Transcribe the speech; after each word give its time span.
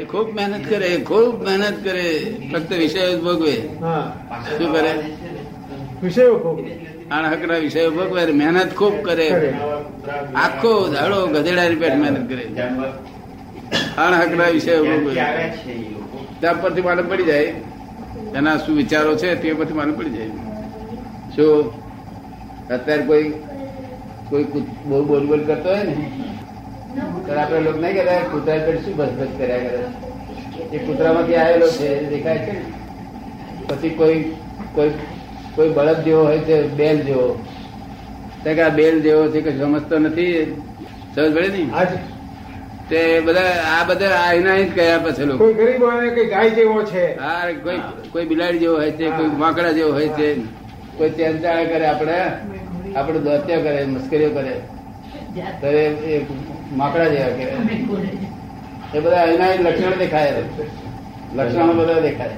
એ 0.00 0.04
ખૂબ 0.04 0.34
મહેનત 0.34 0.68
કરે 0.68 0.96
ખૂબ 0.96 1.44
મહેનત 1.44 1.84
કરે. 1.84 2.36
ફક્ત 2.52 2.72
વિષયો 2.72 3.18
ભોગવે. 3.18 3.52
શું 4.58 4.72
કરે? 4.72 4.92
વિષયો 6.02 6.58
આણહકના 7.10 7.56
વિષયો 7.56 7.90
ભોગવે 7.90 8.26
મહેનત 8.26 8.74
ખૂબ 8.74 9.02
કરે. 9.02 9.54
આખો 10.34 10.88
ધાડો 10.88 11.26
ગધેડાની 11.26 11.74
પેટ 11.74 11.94
મહેનત 11.94 12.28
કરે. 12.28 12.46
આણહકના 13.98 14.48
વિષયો 14.48 14.84
ભોગવે. 14.84 15.14
ત્યાં 16.40 16.62
પરથી 16.62 16.80
માલુમ 16.80 17.08
પડી 17.08 17.22
જાય. 17.22 17.54
એના 18.34 18.56
શું 18.56 18.76
વિચારો 18.76 19.16
છે 19.16 19.34
તે 19.34 19.52
પરથી 19.52 19.74
માલુમ 19.74 19.94
પડી 19.94 20.10
જાય. 20.10 20.26
શું? 21.36 21.72
અત્યારે 22.68 23.02
કોઈ 23.02 23.32
કોઈ 24.30 24.44
બહુ 24.84 25.04
બોલ 25.04 25.26
બોલ 25.26 25.44
કરતો 25.44 25.68
હોય 25.68 25.82
ને 25.82 26.10
ત્યારે 26.94 27.40
આપણે 27.42 27.60
લોકો 27.60 27.78
નહીં 27.78 27.94
કહેતા 27.94 28.20
કૂતરા 28.32 28.58
પર 28.66 28.76
શું 28.84 28.96
બસ 28.96 29.10
કર્યા 29.38 29.58
કરે. 29.58 29.80
એ 30.72 30.78
કૂતરામાંથી 30.78 31.36
આવેલો 31.36 31.68
છે 31.68 31.88
દેખાય 32.10 32.38
છે 32.38 32.52
ને? 32.52 32.64
પછી 33.68 33.90
કોઈ 33.90 34.18
કોઈ 34.74 34.92
કોઈ 35.54 35.68
બળદ 35.68 36.00
જેવો 36.04 36.24
હોય 36.24 36.38
છે 36.38 36.56
બેલ 36.80 36.98
જેવો. 37.02 37.28
કે 38.44 38.62
આ 38.62 38.68
બેલ 38.68 39.00
જેવો 39.00 39.22
છે 39.28 39.40
કે 39.40 39.50
સમજતો 39.58 39.98
નથી 39.98 40.34
સમજ 41.14 41.34
પડે 41.34 41.48
ને? 41.48 41.64
તે 42.88 43.00
બધા 43.20 43.54
આ 43.74 43.84
બધા 43.84 44.16
આ 44.24 44.32
એના 44.34 44.58
જ 44.58 44.68
કયા 44.74 44.98
પછી 44.98 45.24
લોકો. 45.24 45.44
કોઈ 45.44 45.54
ગરીબ 45.54 45.82
હોય 45.82 46.10
કોઈ 46.10 46.26
ગાય 46.26 46.50
જેવો 46.50 46.82
છે. 46.82 47.04
હા 47.18 47.52
કોઈ 47.64 47.80
કોઈ 48.12 48.26
બિલાડી 48.26 48.58
જેવો 48.58 48.76
હોય 48.76 48.90
છે 48.90 49.10
કોઈ 49.10 49.30
વાંકડા 49.40 49.72
જેવો 49.72 49.92
હોય 49.92 50.08
છે. 50.08 50.28
કોઈ 50.98 51.10
ચેંચાળા 51.10 51.64
કરે 51.64 51.86
આપણે 51.86 52.18
આપણે 52.96 53.18
દોત્યા 53.18 53.60
કરે 53.60 53.84
મુશ્કેલીઓ 53.86 54.30
કરે. 54.30 54.54
તો 55.60 55.66
એ 55.68 55.84
એ 56.08 56.26
માકડા 56.72 57.08
જેવા 57.08 57.36
કે 57.36 57.44
એ 58.92 59.00
બધા 59.00 59.24
એના 59.26 59.54
લક્ષણ 59.64 59.98
દેખાય. 59.98 60.32
લક્ષણો 61.32 61.72
બધા 61.72 62.00
દેખાય. 62.00 62.36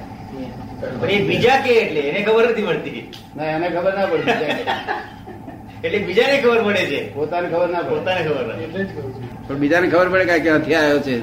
એ 1.08 1.16
બીજા 1.28 1.58
કે 1.60 1.72
એટલે? 1.74 2.00
એને 2.00 2.20
ખબર 2.22 2.44
નથી 2.50 2.62
પડતી. 2.62 3.02
ના 3.36 3.50
એને 3.50 3.68
ખબર 3.68 3.92
ના 3.94 4.06
પડતી 4.06 4.66
એટલે 5.82 5.98
બીજાને 5.98 6.36
ખબર 6.42 6.60
પડે 6.64 6.82
છે. 6.86 7.00
પોતાને 7.14 7.48
ખબર 7.48 7.68
ના 7.68 7.82
પોતાને 7.82 8.20
ખબર 8.24 8.44
નથી 8.46 8.64
એટલે 8.64 8.84
જ 8.84 8.88
કહું 8.94 9.12
છું. 9.14 9.26
પણ 9.46 9.58
બીજાને 9.58 9.86
ખબર 9.88 10.08
પડે 10.08 10.24
કે 10.26 10.38
ક્યાંથી 10.40 10.74
આવ્યો 10.74 11.00
છે. 11.00 11.16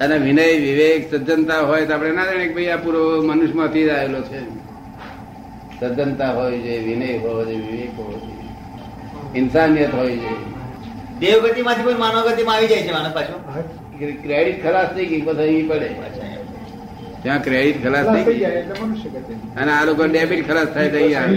અને 0.00 0.16
વિનય 0.18 0.44
વિવેક 0.64 1.00
સજ્જનતા 1.10 1.62
હોય 1.62 1.86
તો 1.86 1.92
આપણે 1.94 2.12
ના 2.12 2.26
જાણે 2.26 2.46
કે 2.48 2.54
ભાઈ 2.54 2.70
આ 2.70 2.78
પૂરો 2.78 3.02
મનુષ્યમાંથી 3.22 3.84
જ 3.84 3.90
આવેલો 3.90 4.20
છે. 4.22 4.40
સજ્જનતા 5.80 6.32
હોય 6.32 6.58
છે 6.58 6.74
વિનય 6.78 7.08
હોવો 7.18 7.44
જોઈએ 7.44 7.62
વિવેક 7.62 7.92
હોવો 7.96 8.14
જોઈએ. 8.18 8.48
ઇન્સાનિયત 9.34 9.92
હોય 9.94 10.16
છે. 10.16 10.32
દેવગતિ 11.20 11.62
માંથી 11.62 11.84
પણ 11.86 11.98
માનવ 12.04 12.18
ગતિમાં 12.28 12.56
આવી 12.56 12.70
જાય 12.72 12.82
છે 12.82 12.92
માણસ 12.92 13.14
પાછો. 13.14 13.36
ક્રેડિટ 14.24 14.58
ખલાસ 14.64 14.88
થઈ 14.96 15.06
ગઈ 15.06 15.22
પછી 15.26 15.46
અહીં 15.46 15.68
પડે. 15.68 15.88
ત્યાં 17.22 17.40
ક્રેડિટ 17.42 17.78
ખલાસ 17.84 18.06
થઈ 18.14 18.24
ગઈ. 18.24 18.44
અને 19.60 19.70
આ 19.76 19.84
લોકો 19.84 20.02
ડેબિટ 20.12 20.42
ખલાસ 20.48 20.68
થાય 20.74 20.88
તો 20.92 20.98
અહીંયા 20.98 21.30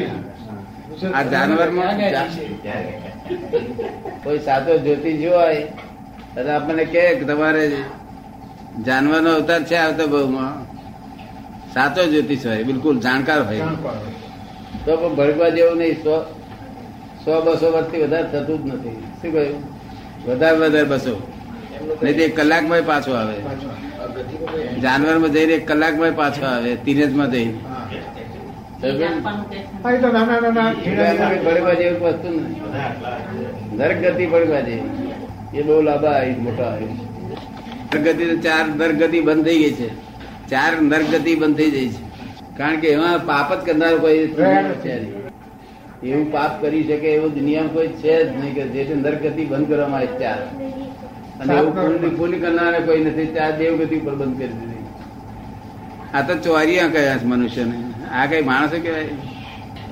આ 1.18 1.24
જાનવરમાં? 1.24 1.94
કોઈ 4.24 4.40
સાચો 4.40 4.72
જ્યોતિષ 4.86 5.22
હોય 5.34 5.62
તો 6.36 6.50
આપણને 6.58 6.86
કે 6.94 7.04
તમારે 7.30 7.64
જાનવરનો 8.88 9.32
અવતાર 9.38 9.62
છે 9.64 9.76
આવતો 9.76 10.04
બહુમાં. 10.08 10.54
સાચો 11.74 12.02
જ્યોતિષ 12.12 12.44
હોય 12.48 12.64
બિલકુલ 12.70 12.96
જાણકાર 13.00 13.40
હોય. 13.48 13.58
જાણકાર 13.58 13.98
હોય. 14.02 14.14
તો 14.86 14.92
પણ 14.98 15.14
ભડકવા 15.16 15.50
જેવું 15.50 15.78
નહીં 15.78 15.98
સો 17.26 17.42
બસો 17.42 17.68
વર્ષથી 17.72 18.02
વધારે 18.04 18.28
થતું 18.34 18.58
જ 18.64 18.74
નથી. 18.74 18.98
શું 19.22 19.32
કહ્યું? 19.34 19.60
વધારે 20.28 20.58
વધારે 20.58 20.88
બસો. 20.88 21.16
નહીં 22.04 22.16
તો 22.18 22.22
એક 22.24 22.36
કલાકમાં 22.36 22.86
પાછો 22.86 23.12
આવે. 23.14 23.38
જાનવરમાં 24.82 25.32
જઈને 25.32 25.54
એક 25.54 25.68
કલાકમાં 25.68 26.16
પાછો 26.16 26.46
આવે 26.46 26.76
તીરજમાં 26.76 27.32
જઈને. 27.32 27.54
નરક 33.78 33.98
ગતિ 34.04 34.26
ભડકવા 34.26 34.60
જેવી. 34.60 34.90
એ 35.54 35.62
બહુ 35.62 35.82
લાંબા 35.82 36.16
આવી 36.20 36.36
મોટા 36.46 36.64
આવી 36.64 36.96
નરગતિ 37.94 38.26
તો 38.26 38.36
ચાર 38.36 38.66
નરગતિ 38.80 39.20
બંધ 39.22 39.46
થઈ 39.46 39.60
ગઈ 39.64 39.74
છે. 39.74 39.90
ચાર 40.50 40.72
નરગતિ 40.82 41.36
બંધ 41.36 41.58
થઈ 41.58 41.72
જાય 41.72 41.88
છે. 41.88 42.04
કારણ 42.58 42.80
કે 42.80 42.88
એમાં 42.88 43.26
પાપ 43.26 43.50
જ 43.56 43.66
કરનાર 43.66 43.96
કોઈ 43.98 44.28
છે. 44.84 45.21
એવું 46.04 46.32
પાપ 46.32 46.54
કરી 46.62 46.84
શકે 46.90 47.08
એવો 47.16 47.28
નિયમ 47.48 47.68
કોઈ 47.74 47.92
છે 48.02 48.14
જ 48.26 48.30
નહીં 48.40 48.54
કે 48.56 48.64
જેથી 48.74 48.96
નરગતિ 49.02 49.44
બંધ 49.52 49.68
કરવામાં 49.70 50.02
આવે 50.02 50.20
ચાર 50.22 50.40
અને 51.42 51.52
એવું 51.60 51.74
પુણ્ય 51.82 52.10
પુણ્ય 52.20 52.38
કરનાર 52.44 52.74
કોઈ 52.88 53.04
નથી 53.06 53.34
ચાર 53.36 53.52
દેવગતિ 53.60 53.96
ઉપર 54.02 54.16
બંધ 54.22 54.38
કરી 54.40 54.56
દીધી. 54.60 54.84
આ 56.16 56.22
તો 56.28 56.34
ચોરિયા 56.46 56.94
કયા 56.94 57.18
છે 57.20 57.26
મનુષ્યને. 57.32 57.76
આ 58.18 58.26
કઈ 58.32 58.42
માણસો 58.50 58.78
કહેવાય? 58.84 59.16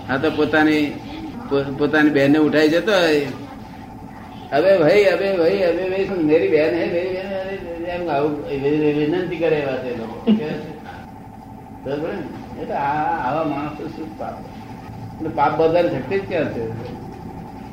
આ 0.10 0.18
તો 0.24 0.28
પોતાની 0.38 0.86
પોતાની 1.80 2.14
બહેનને 2.18 2.40
ઉઠાઈ 2.48 2.72
જતો 2.74 2.94
હોય. 3.04 3.28
હવે 4.54 4.72
ભાઈ 4.82 5.06
હવે 5.14 5.28
ભાઈ 5.40 5.62
હવે 5.68 5.84
ભાઈ 5.92 6.06
શું 6.10 6.20
મેરી 6.30 6.52
બહેન 6.54 6.74
હે? 6.80 6.86
મેરી 6.96 7.14
બહેન 7.16 7.84
એમ 7.96 8.04
આવું 8.16 8.34
વિનંતી 8.98 9.40
કરે 9.42 9.58
એવા 9.64 9.80
છે 9.84 9.92
લોકો. 10.00 10.18
આવા 13.26 13.46
માણસો 13.54 13.84
શું 13.96 14.10
પાપ? 14.20 14.36
એટલે 15.20 15.30
પાપ 15.30 15.62
બધાને 15.62 15.90
શક્તિ 15.90 16.20
જ 16.20 16.28
ક્યાં 16.28 16.54
છે? 16.54 16.66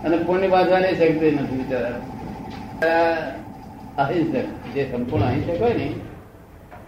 અને 0.02 0.16
પુણ્ય 0.16 0.48
બાંધવાની 0.48 0.94
શક્તિ 0.94 1.30
નથી 1.30 1.56
બિચારા. 1.56 2.00
અહિંસક 3.98 4.74
જે 4.74 4.84
સંપૂર્ણ 4.92 5.24
અહિંસક 5.24 5.62
હોય 5.62 5.74
ને 5.74 5.92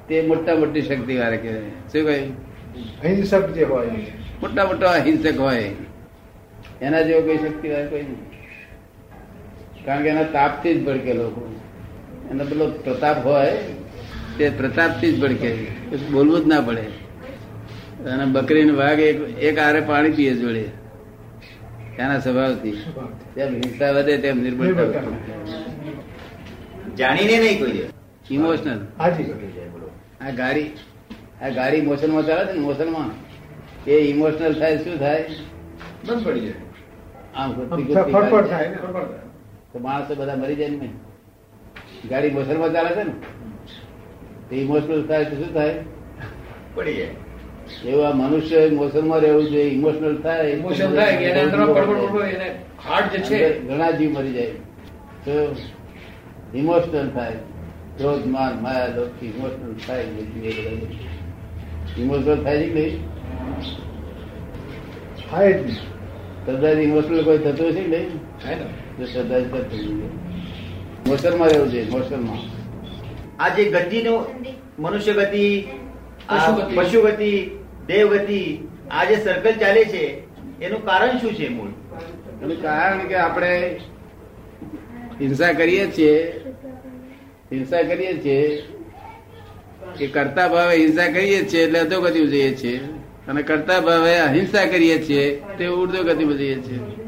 તે 0.08 0.22
મોટા 0.22 0.54
મોટી 0.54 0.82
શક્તિ 0.82 1.16
વાળા 1.16 1.36
કહેવાય. 1.36 1.60
શું 1.60 2.04
કહે? 2.04 2.18
અહિંસક 3.04 3.52
જે 3.52 3.64
હોય. 3.64 3.86
મોટા 4.40 4.64
મોટા 4.64 4.90
અહિંસક 4.90 5.38
હોય. 5.40 5.70
એના 6.82 7.02
જેવો 7.02 7.20
કોઈ 7.20 7.38
શક્તિ 7.38 7.68
વાળા 7.68 7.86
કોઈ 7.86 8.02
નહીં 8.02 9.84
કારણ 9.84 10.02
કે 10.02 10.08
એના 10.08 10.22
તાપથી 10.22 10.74
જ 10.74 10.84
ભડકે 10.84 11.12
લોકો 11.12 11.42
એનો 12.30 12.44
પેલો 12.44 12.70
પ્રતાપ 12.84 13.26
હોય 13.26 13.52
તે 14.38 14.50
પ્રતાપથી 14.50 15.12
જ 15.12 15.20
ભડકે. 15.22 15.50
બોલવું 16.12 16.40
જ 16.44 16.46
ના 16.46 16.60
પડે. 16.60 17.07
અને 18.06 18.24
બકરી 18.24 18.64
ને 18.64 18.72
વાઘ 18.72 19.00
એક 19.00 19.58
આરે 19.58 19.80
પાણી 19.80 20.10
પીએ 20.10 20.34
જોડે. 20.34 20.64
એના 21.98 22.18
સ્વભાવથી. 22.18 22.72
તેમ 23.34 23.54
હિંસા 23.54 23.90
વધે 23.90 24.18
તેમ 24.18 24.42
નિર્બળતા 24.42 25.02
જાણીને 26.98 27.38
નહીં 27.38 27.58
કોઈ 27.58 27.88
ઇમોશનલ 28.30 28.80
હાજી. 28.98 29.32
આ 30.20 30.30
ગાડી 30.30 30.70
આ 31.42 31.48
ગાડી 31.48 31.80
મોશનમાં 31.80 32.26
ચાલે 32.26 32.46
છે 32.46 32.52
ને 32.52 32.60
મોશનમાં? 32.60 33.10
એ 33.86 33.92
ઇમોશનલ 33.98 34.60
થાય 34.60 34.78
શું 34.78 34.98
થાય? 34.98 35.24
બંધ 36.06 36.24
પડી 36.24 36.40
જાય. 36.40 36.54
આમ 37.36 37.50
થાય 37.52 38.42
થાય. 38.48 38.68
તો 39.72 39.78
માણસો 39.78 40.14
બધા 40.14 40.36
મરી 40.36 40.54
જાય 40.54 40.68
ને 40.68 40.88
ગાડી 42.10 42.30
મોશનમાં 42.30 42.72
ચાલે 42.72 42.90
છે 42.94 43.02
ને? 43.02 43.14
તો 44.48 44.54
ઇમોશનલ 44.56 45.06
થાય 45.06 45.24
તો 45.24 45.36
શું 45.36 45.54
થાય? 45.54 45.74
પડી 46.74 46.94
જાય. 46.94 47.27
એવું 47.86 48.16
મનુષ્ય 48.16 48.60
મોશનમાં 48.70 49.20
રહેવું 49.20 49.46
જોઈએ 49.50 49.72
ઇમોશનલ 49.72 50.16
થાય 50.22 50.48
ઇમોશન 50.54 50.94
થાય 50.94 51.14
એના 51.30 51.42
અંદર 51.42 51.58
એને 52.28 52.48
હાર્ટ 52.86 53.12
જે 53.12 53.20
છે 53.28 53.38
ઘણા 53.68 53.92
જીવ 53.98 54.10
મરી 54.12 54.32
જાય. 54.32 54.54
તો 55.24 55.32
ઇમોશનલ 56.54 57.08
થાય 57.10 57.38
ક્રોધ 57.98 58.26
માન 58.26 58.54
માયા 58.62 58.96
લોક 58.96 59.22
ઇમોશનલ 59.22 59.74
થાય 59.86 60.04
ઇમોશનલ 61.98 62.38
થાય 62.44 62.58
છે 62.62 62.68
નહીં? 62.74 62.94
થાય 65.30 65.52
જ 65.52 65.60
નહીં. 65.64 65.78
શ્રદ્ધાથી 66.44 66.84
ઇમોશનલ 66.84 67.24
કોઈ 67.24 67.38
થતું 67.38 67.68
છે 67.74 67.82
નહીં? 67.88 68.10
થાય 68.42 68.56
ને. 68.56 68.66
જો 68.98 69.04
શ્રદ્ધાથી 69.06 69.50
થતું 69.50 69.80
જોઈએ 69.84 70.08
મોશનમાં 71.08 71.48
રહેવું 71.48 71.70
જોઈએ 71.70 71.90
મોશનમાં 71.90 72.40
આ 73.38 73.48
જે 73.56 73.62
ગતિનો 73.70 74.14
મનુષ્ય 74.78 75.12
ગતિ 75.12 75.44
પશુ 76.76 77.00
ગતિ. 77.02 77.30
પશુ 77.88 78.08
ગતિ 78.08 78.14
દેવ 78.14 78.16
ગતિ 78.16 78.60
આ 78.90 79.04
જે 79.04 79.16
સર્કલ 79.16 79.52
ચાલે 79.52 79.84
છે, 79.84 80.22
એનું 80.62 80.84
કારણ 80.84 81.18
શું 81.18 81.34
છે 81.34 81.48
મૂળ? 81.48 81.68
એનું 82.42 82.62
કારણ 82.62 82.98
કે 82.98 83.14
આપણે 83.14 83.80
હિંસા 85.20 85.52
કરીએ 85.52 85.86
છીએ, 85.86 86.42
હિંસા 87.52 87.82
કરીએ 87.82 88.14
છીએ 88.14 88.62
કે 89.98 90.06
કરતા 90.06 90.48
ભાવે 90.48 90.76
હિંસા 90.76 91.06
કરીએ 91.06 91.44
છીએ 91.44 91.62
એટલે 91.62 91.78
અધોગતિ 91.78 92.26
જઈએ 92.26 92.54
છીએ. 92.54 92.78
અને 93.28 93.42
કરતા 93.42 93.80
ભાવે 93.80 94.18
અહિંસા 94.18 94.64
કરીએ 94.64 94.98
છીએ, 94.98 95.42
તે 95.58 95.66
ઉર્ધો 95.66 96.02
ગતિ 96.02 96.24
જઈએ 96.24 96.54
છીએ. 96.54 97.07